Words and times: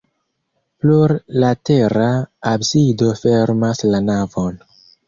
Plurlatera 0.85 2.09
absido 2.55 3.13
fermas 3.25 3.87
la 3.95 4.07
navon. 4.13 4.63